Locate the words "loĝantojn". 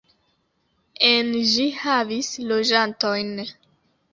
2.53-3.33